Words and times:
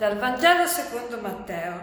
Dal 0.00 0.16
Vangelo 0.16 0.66
secondo 0.66 1.20
Matteo. 1.20 1.78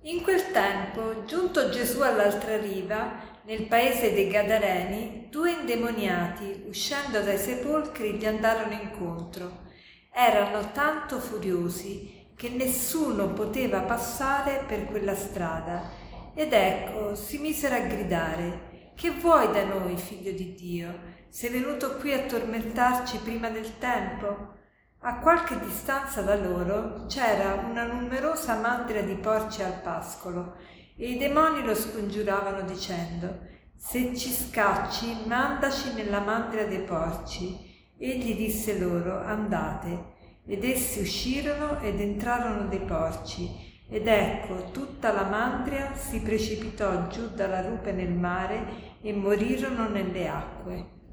In 0.00 0.22
quel 0.22 0.50
tempo, 0.50 1.24
giunto 1.24 1.70
Gesù 1.70 2.00
all'altra 2.00 2.56
riva, 2.56 3.12
nel 3.42 3.68
paese 3.68 4.12
dei 4.12 4.26
Gadareni, 4.26 5.28
due 5.30 5.52
indemoniati, 5.52 6.64
uscendo 6.66 7.20
dai 7.20 7.38
sepolcri, 7.38 8.14
gli 8.14 8.26
andarono 8.26 8.72
incontro. 8.72 9.66
Erano 10.12 10.72
tanto 10.72 11.20
furiosi 11.20 12.32
che 12.34 12.48
nessuno 12.48 13.28
poteva 13.28 13.82
passare 13.82 14.64
per 14.66 14.86
quella 14.86 15.14
strada. 15.14 15.88
Ed 16.34 16.52
ecco, 16.52 17.14
si 17.14 17.38
misero 17.38 17.76
a 17.76 17.86
gridare, 17.86 18.90
Che 18.96 19.10
vuoi 19.10 19.52
da 19.52 19.62
noi, 19.62 19.96
figlio 19.96 20.32
di 20.32 20.54
Dio? 20.54 20.98
Sei 21.28 21.50
venuto 21.50 21.98
qui 21.98 22.12
a 22.14 22.24
tormentarci 22.24 23.18
prima 23.18 23.48
del 23.48 23.78
tempo? 23.78 24.62
A 25.06 25.18
qualche 25.18 25.60
distanza 25.60 26.22
da 26.22 26.34
loro 26.34 27.04
c'era 27.08 27.62
una 27.68 27.84
numerosa 27.84 28.58
mandria 28.58 29.02
di 29.02 29.16
porci 29.16 29.62
al 29.62 29.82
pascolo 29.82 30.54
e 30.96 31.10
i 31.10 31.18
demoni 31.18 31.62
lo 31.62 31.74
scongiuravano 31.74 32.62
dicendo 32.62 33.40
Se 33.76 34.16
ci 34.16 34.30
scacci, 34.30 35.26
mandaci 35.26 35.92
nella 35.92 36.20
mandria 36.20 36.66
dei 36.66 36.80
porci. 36.80 37.92
Egli 37.98 38.34
disse 38.34 38.78
loro 38.78 39.20
Andate. 39.20 40.12
Ed 40.46 40.64
essi 40.64 41.00
uscirono 41.00 41.80
ed 41.80 42.00
entrarono 42.00 42.66
dei 42.66 42.80
porci. 42.80 43.82
Ed 43.90 44.06
ecco, 44.06 44.70
tutta 44.70 45.12
la 45.12 45.24
mandria 45.24 45.94
si 45.94 46.20
precipitò 46.20 47.08
giù 47.08 47.28
dalla 47.34 47.60
rupe 47.60 47.92
nel 47.92 48.12
mare 48.12 48.96
e 49.02 49.12
morirono 49.12 49.86
nelle 49.86 50.28
acque. 50.28 51.03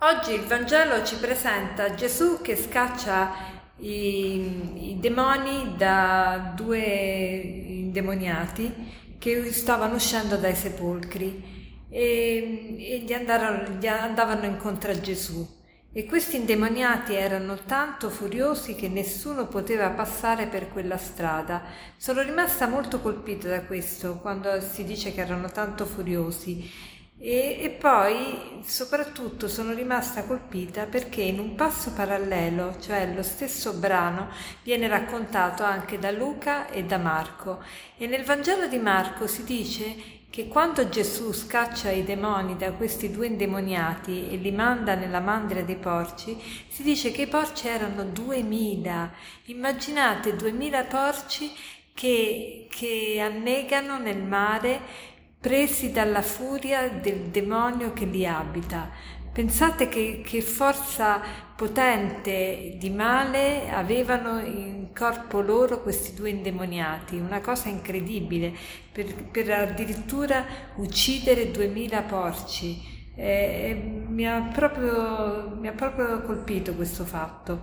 Oggi 0.00 0.34
il 0.34 0.42
Vangelo 0.42 1.02
ci 1.04 1.16
presenta 1.16 1.94
Gesù 1.94 2.42
che 2.42 2.54
scaccia 2.54 3.32
i, 3.78 4.90
i 4.90 5.00
demoni 5.00 5.72
da 5.74 6.52
due 6.54 6.78
indemoniati 6.78 9.16
che 9.18 9.50
stavano 9.52 9.94
uscendo 9.94 10.36
dai 10.36 10.54
sepolcri 10.54 11.86
e, 11.88 12.76
e 12.78 12.98
gli, 13.06 13.12
andarono, 13.14 13.78
gli 13.78 13.86
andavano 13.86 14.44
incontro 14.44 14.90
a 14.90 15.00
Gesù. 15.00 15.48
E 15.94 16.04
questi 16.04 16.36
indemoniati 16.36 17.14
erano 17.14 17.56
tanto 17.64 18.10
furiosi 18.10 18.74
che 18.74 18.88
nessuno 18.88 19.46
poteva 19.46 19.88
passare 19.88 20.46
per 20.46 20.68
quella 20.68 20.98
strada. 20.98 21.62
Sono 21.96 22.20
rimasta 22.20 22.68
molto 22.68 23.00
colpita 23.00 23.48
da 23.48 23.62
questo 23.62 24.18
quando 24.18 24.60
si 24.60 24.84
dice 24.84 25.14
che 25.14 25.22
erano 25.22 25.50
tanto 25.50 25.86
furiosi 25.86 26.70
e, 27.18 27.58
e, 27.62 27.70
poi 27.70 28.60
soprattutto 28.62 29.48
sono 29.48 29.72
rimasta 29.72 30.24
colpita 30.24 30.84
perché 30.84 31.22
in 31.22 31.38
un 31.38 31.54
passo 31.54 31.92
parallelo, 31.92 32.76
cioè 32.78 33.10
lo 33.14 33.22
stesso 33.22 33.72
brano, 33.72 34.28
viene 34.62 34.86
raccontato 34.86 35.62
anche 35.62 35.98
da 35.98 36.10
Luca 36.10 36.68
e 36.68 36.84
da 36.84 36.98
Marco. 36.98 37.62
E 37.96 38.06
nel 38.06 38.24
Vangelo 38.24 38.68
di 38.68 38.78
Marco 38.78 39.26
si 39.26 39.44
dice 39.44 40.16
che 40.28 40.48
quando 40.48 40.90
Gesù 40.90 41.32
scaccia 41.32 41.90
i 41.90 42.04
demoni 42.04 42.56
da 42.56 42.72
questi 42.72 43.10
due 43.10 43.26
indemoniati 43.26 44.28
e 44.28 44.36
li 44.36 44.52
manda 44.52 44.94
nella 44.94 45.20
mandria 45.20 45.64
dei 45.64 45.76
porci, 45.76 46.38
si 46.68 46.82
dice 46.82 47.12
che 47.12 47.22
i 47.22 47.26
porci 47.26 47.68
erano 47.68 48.04
duemila. 48.04 49.10
Immaginate 49.46 50.36
duemila 50.36 50.84
porci 50.84 51.50
che, 51.94 52.66
che 52.68 53.18
annegano 53.22 53.98
nel 53.98 54.22
mare 54.22 55.14
presi 55.46 55.92
dalla 55.92 56.22
furia 56.22 56.88
del 56.88 57.28
demonio 57.30 57.92
che 57.92 58.04
li 58.04 58.26
abita. 58.26 58.90
Pensate 59.32 59.88
che, 59.88 60.20
che, 60.24 60.42
forza 60.42 61.20
potente 61.54 62.74
di 62.80 62.90
male 62.90 63.70
avevano 63.70 64.40
in 64.40 64.88
corpo 64.92 65.40
loro 65.40 65.82
questi 65.82 66.14
due 66.14 66.30
indemoniati, 66.30 67.14
una 67.14 67.40
cosa 67.40 67.68
incredibile, 67.68 68.52
per, 68.90 69.06
per 69.30 69.48
addirittura 69.52 70.44
uccidere 70.78 71.52
duemila 71.52 72.02
porci. 72.02 72.82
Eh, 73.14 74.04
mi, 74.08 74.26
ha 74.26 74.50
proprio, 74.52 75.56
mi 75.60 75.68
ha 75.68 75.72
proprio 75.72 76.22
colpito 76.22 76.74
questo 76.74 77.04
fatto. 77.04 77.62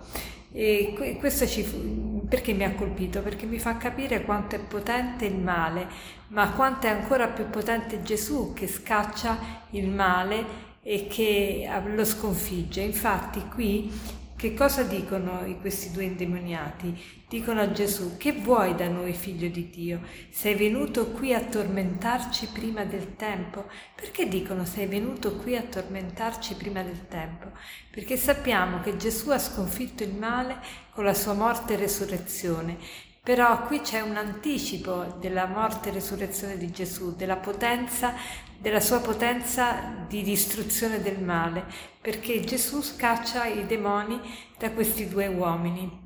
E 0.54 1.18
questo 1.20 1.46
ci, 1.48 1.66
perché 2.34 2.54
mi 2.54 2.64
ha 2.64 2.74
colpito? 2.74 3.22
Perché 3.22 3.46
mi 3.46 3.60
fa 3.60 3.78
capire 3.78 4.24
quanto 4.24 4.56
è 4.56 4.60
potente 4.60 5.26
il 5.26 5.36
male, 5.36 5.88
ma 6.30 6.50
quanto 6.50 6.88
è 6.88 6.90
ancora 6.90 7.28
più 7.28 7.48
potente 7.48 8.02
Gesù 8.02 8.54
che 8.54 8.68
scaccia 8.68 9.38
il 9.70 9.88
male 9.88 10.44
e 10.82 11.06
che 11.06 11.70
lo 11.94 12.04
sconfigge. 12.04 12.82
Infatti 12.82 13.48
qui 13.54 13.88
che 14.44 14.54
cosa 14.54 14.84
dicono 14.84 15.40
questi 15.62 15.90
due 15.92 16.04
indemoniati? 16.04 17.02
Dicono 17.30 17.62
a 17.62 17.72
Gesù, 17.72 18.18
che 18.18 18.34
vuoi 18.34 18.76
da 18.76 18.90
noi, 18.90 19.14
figlio 19.14 19.48
di 19.48 19.70
Dio? 19.70 20.02
Sei 20.32 20.54
venuto 20.56 21.12
qui 21.12 21.34
a 21.34 21.40
tormentarci 21.40 22.48
prima 22.48 22.84
del 22.84 23.16
tempo? 23.16 23.68
Perché 23.96 24.28
dicono 24.28 24.66
sei 24.66 24.88
venuto 24.88 25.38
qui 25.38 25.56
a 25.56 25.62
tormentarci 25.62 26.56
prima 26.56 26.84
del 26.84 27.08
tempo? 27.08 27.52
Perché 27.90 28.18
sappiamo 28.18 28.82
che 28.82 28.98
Gesù 28.98 29.30
ha 29.30 29.40
sconfitto 29.40 30.04
il 30.04 30.14
male 30.14 30.58
con 30.92 31.06
la 31.06 31.14
sua 31.14 31.32
morte 31.32 31.76
e 31.76 31.78
resurrezione. 31.78 32.78
Però 33.24 33.64
qui 33.68 33.80
c'è 33.80 34.02
un 34.02 34.18
anticipo 34.18 35.16
della 35.18 35.46
morte 35.46 35.88
e 35.88 35.94
resurrezione 35.94 36.58
di 36.58 36.72
Gesù, 36.72 37.16
della 37.16 37.38
potenza, 37.38 38.14
della 38.58 38.82
sua 38.82 39.00
potenza 39.00 40.06
di 40.06 40.24
distruzione 40.24 41.02
del 41.02 41.22
male, 41.22 41.64
perché 42.02 42.42
Gesù 42.42 42.82
scaccia 42.82 43.46
i 43.46 43.66
demoni 43.66 44.20
da 44.58 44.72
questi 44.72 45.08
due 45.08 45.28
uomini. 45.28 46.02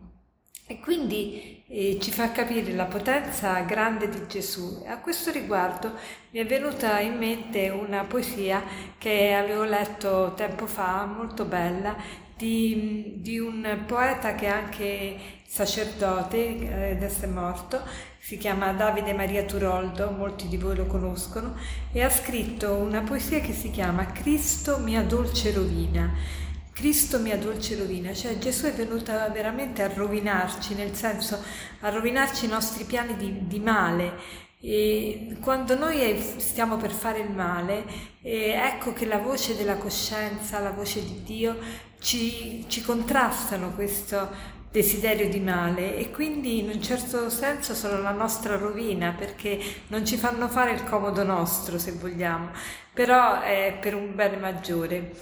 E 0.68 0.80
quindi 0.80 1.64
eh, 1.70 1.98
ci 2.00 2.12
fa 2.12 2.32
capire 2.32 2.72
la 2.74 2.86
potenza 2.86 3.62
grande 3.62 4.10
di 4.10 4.28
Gesù. 4.28 4.84
A 4.86 5.00
questo 5.00 5.32
riguardo 5.32 5.94
mi 6.30 6.40
è 6.40 6.46
venuta 6.46 7.00
in 7.00 7.18
mente 7.18 7.70
una 7.70 8.04
poesia 8.04 8.64
che 9.00 9.34
avevo 9.34 9.64
letto 9.64 10.34
tempo 10.36 10.68
fa, 10.68 11.06
molto 11.06 11.46
bella, 11.46 12.26
di, 12.38 13.16
di 13.18 13.40
un 13.40 13.84
poeta 13.86 14.36
che 14.36 14.46
è 14.46 14.50
anche 14.50 15.18
sacerdote, 15.46 16.60
eh, 16.60 16.92
adesso 16.92 17.26
è 17.26 17.28
morto, 17.28 17.82
si 18.20 18.38
chiama 18.38 18.72
Davide 18.74 19.14
Maria 19.14 19.44
Turoldo, 19.44 20.12
molti 20.12 20.48
di 20.48 20.58
voi 20.58 20.76
lo 20.76 20.86
conoscono, 20.86 21.56
e 21.92 22.04
ha 22.04 22.10
scritto 22.10 22.74
una 22.74 23.02
poesia 23.02 23.40
che 23.40 23.54
si 23.54 23.72
chiama 23.72 24.06
Cristo 24.12 24.78
mia 24.78 25.02
dolce 25.02 25.52
rovina 25.52 26.46
Cristo 26.78 27.18
mia 27.18 27.40
dolce 27.40 27.76
rovina, 27.76 28.14
cioè 28.14 28.38
Gesù 28.38 28.68
è 28.68 28.72
venuto 28.72 29.12
veramente 29.34 29.82
a 29.82 29.92
rovinarci, 29.92 30.76
nel 30.76 30.94
senso 30.94 31.42
a 31.80 31.90
rovinarci 31.90 32.46
i 32.46 32.50
nostri 32.50 32.84
piani 32.84 33.16
di, 33.18 33.48
di 33.48 33.60
male. 33.60 34.46
E 34.60 35.38
quando 35.40 35.78
noi 35.78 36.20
stiamo 36.38 36.78
per 36.78 36.92
fare 36.92 37.20
il 37.20 37.30
male, 37.30 37.86
ecco 38.22 38.92
che 38.94 39.06
la 39.06 39.20
voce 39.20 39.56
della 39.56 39.78
coscienza, 39.78 40.60
la 40.60 40.72
voce 40.72 41.04
di 41.04 41.22
Dio 41.24 41.58
ci, 42.00 42.66
ci 42.68 42.82
contrastano 42.82 43.74
questo 43.74 44.56
desiderio 44.72 45.30
di 45.30 45.40
male 45.40 45.96
e 45.96 46.12
quindi 46.12 46.60
in 46.60 46.70
un 46.70 46.82
certo 46.82 47.30
senso 47.30 47.74
sono 47.74 48.02
la 48.02 48.12
nostra 48.12 48.58
rovina 48.58 49.14
perché 49.18 49.60
non 49.88 50.06
ci 50.06 50.18
fanno 50.18 50.48
fare 50.50 50.72
il 50.72 50.84
comodo 50.84 51.24
nostro 51.24 51.80
se 51.80 51.94
vogliamo, 51.94 52.52
però 52.94 53.42
è 53.42 53.78
per 53.80 53.96
un 53.96 54.14
bene 54.16 54.38
maggiore. 54.38 55.14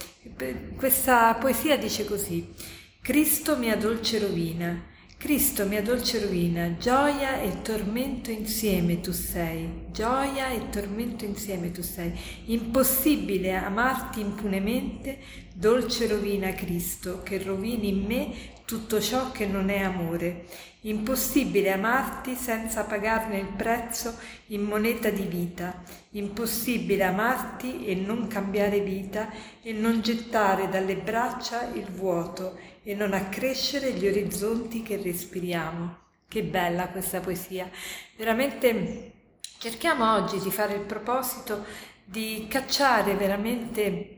Questa 0.76 1.34
poesia 1.34 1.76
dice 1.78 2.04
così, 2.04 2.52
Cristo 3.00 3.56
mia 3.56 3.76
dolce 3.76 4.18
rovina, 4.18 4.94
Cristo 5.18 5.64
mia 5.64 5.80
dolce 5.80 6.20
rovina, 6.20 6.76
gioia 6.78 7.40
e 7.40 7.62
tormento 7.62 8.30
insieme 8.30 9.00
tu 9.00 9.12
sei, 9.12 9.86
gioia 9.90 10.50
e 10.50 10.68
tormento 10.68 11.24
insieme 11.24 11.72
tu 11.72 11.82
sei, 11.82 12.12
impossibile 12.44 13.54
amarti 13.54 14.20
impunemente, 14.20 15.18
dolce 15.58 16.06
rovina 16.06 16.52
Cristo, 16.52 17.22
che 17.22 17.42
rovini 17.42 17.88
in 17.88 18.04
me 18.04 18.54
tutto 18.66 19.00
ciò 19.00 19.30
che 19.30 19.46
non 19.46 19.70
è 19.70 19.78
amore. 19.78 20.44
Impossibile 20.82 21.72
amarti 21.72 22.34
senza 22.34 22.84
pagarne 22.84 23.38
il 23.38 23.46
prezzo 23.46 24.18
in 24.48 24.62
moneta 24.62 25.08
di 25.08 25.22
vita. 25.22 25.82
Impossibile 26.10 27.04
amarti 27.04 27.86
e 27.86 27.94
non 27.94 28.26
cambiare 28.26 28.80
vita 28.80 29.30
e 29.62 29.72
non 29.72 30.02
gettare 30.02 30.68
dalle 30.68 30.96
braccia 30.96 31.70
il 31.72 31.86
vuoto 31.86 32.58
e 32.82 32.94
non 32.94 33.14
accrescere 33.14 33.92
gli 33.92 34.06
orizzonti 34.06 34.82
che 34.82 35.00
respiriamo. 35.00 35.96
Che 36.28 36.42
bella 36.42 36.88
questa 36.88 37.20
poesia. 37.20 37.70
Veramente 38.16 39.12
cerchiamo 39.58 40.14
oggi 40.14 40.38
di 40.38 40.50
fare 40.50 40.74
il 40.74 40.82
proposito 40.82 41.64
di 42.04 42.46
cacciare 42.48 43.14
veramente 43.14 44.15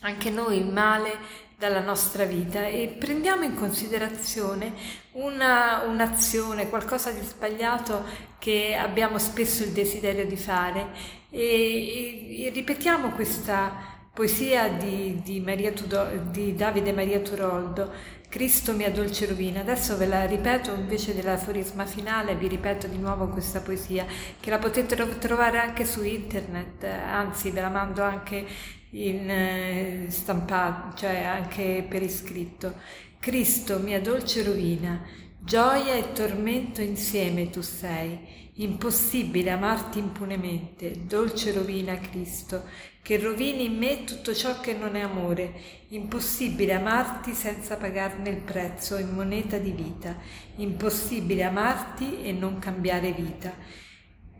anche 0.00 0.30
noi 0.30 0.58
il 0.58 0.66
male 0.66 1.48
dalla 1.56 1.80
nostra 1.80 2.24
vita 2.24 2.66
e 2.66 2.96
prendiamo 2.98 3.44
in 3.44 3.54
considerazione 3.54 4.72
una, 5.12 5.82
un'azione, 5.86 6.70
qualcosa 6.70 7.10
di 7.10 7.20
sbagliato 7.22 8.04
che 8.38 8.74
abbiamo 8.74 9.18
spesso 9.18 9.62
il 9.62 9.70
desiderio 9.70 10.26
di 10.26 10.36
fare 10.36 10.88
e, 11.28 11.38
e, 11.38 12.44
e 12.46 12.50
ripetiamo 12.50 13.10
questa 13.10 13.98
poesia 14.14 14.68
di, 14.68 15.20
di, 15.22 15.72
Tudo, 15.74 16.08
di, 16.30 16.54
Davide 16.54 16.92
Maria 16.92 17.20
Turoldo 17.20 18.18
Cristo 18.30 18.72
mia 18.74 18.92
dolce 18.92 19.26
rovina. 19.26 19.60
Adesso 19.60 19.96
ve 19.96 20.06
la 20.06 20.24
ripeto 20.24 20.72
invece 20.72 21.16
dell'aforisma 21.16 21.84
finale, 21.84 22.36
vi 22.36 22.46
ripeto 22.46 22.86
di 22.86 22.96
nuovo 22.96 23.26
questa 23.26 23.60
poesia 23.60 24.06
che 24.38 24.50
la 24.50 24.58
potete 24.58 24.94
trovare 25.18 25.58
anche 25.58 25.84
su 25.84 26.04
internet, 26.04 26.84
anzi 26.84 27.50
ve 27.50 27.60
la 27.60 27.68
mando 27.68 28.04
anche 28.04 28.46
in 28.90 29.30
eh, 29.30 30.06
stampato, 30.08 30.96
cioè 30.96 31.22
anche 31.24 31.84
per 31.88 32.02
iscritto. 32.02 32.74
Cristo 33.18 33.78
mia 33.78 34.00
dolce 34.00 34.42
rovina, 34.42 35.02
gioia 35.38 35.94
e 35.94 36.12
tormento 36.12 36.80
insieme 36.80 37.50
tu 37.50 37.60
sei 37.60 38.40
Impossibile 38.60 39.52
amarti 39.52 39.98
impunemente, 39.98 41.06
dolce 41.06 41.50
rovina 41.50 41.96
Cristo, 41.96 42.64
che 43.00 43.16
rovini 43.16 43.64
in 43.64 43.78
me 43.78 44.04
tutto 44.04 44.34
ciò 44.34 44.60
che 44.60 44.74
non 44.74 44.96
è 44.96 45.00
amore. 45.00 45.52
Impossibile 45.88 46.74
amarti 46.74 47.32
senza 47.32 47.76
pagarne 47.76 48.28
il 48.28 48.42
prezzo 48.42 48.98
in 48.98 49.14
moneta 49.14 49.56
di 49.56 49.70
vita. 49.70 50.14
Impossibile 50.56 51.44
amarti 51.44 52.22
e 52.22 52.32
non 52.32 52.58
cambiare 52.58 53.12
vita. 53.12 53.54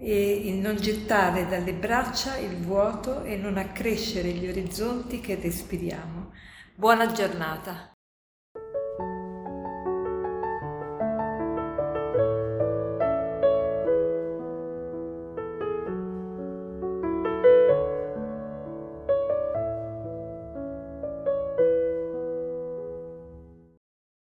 E 0.03 0.59
non 0.61 0.77
gettare 0.77 1.47
dalle 1.47 1.75
braccia 1.75 2.39
il 2.39 2.57
vuoto 2.57 3.23
e 3.23 3.37
non 3.37 3.59
accrescere 3.59 4.31
gli 4.33 4.49
orizzonti 4.49 5.21
che 5.21 5.35
respiriamo. 5.35 6.33
Buona 6.75 7.13
giornata. 7.13 7.90